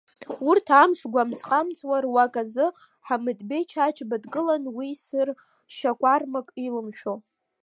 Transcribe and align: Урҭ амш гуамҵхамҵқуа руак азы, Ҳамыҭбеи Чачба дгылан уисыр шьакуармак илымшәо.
Урҭ 0.49 0.67
амш 0.81 0.99
гуамҵхамҵқуа 1.11 1.97
руак 2.03 2.33
азы, 2.41 2.65
Ҳамыҭбеи 3.05 3.63
Чачба 3.71 4.17
дгылан 4.23 4.63
уисыр 4.75 5.29
шьакуармак 5.75 6.47
илымшәо. 6.65 7.13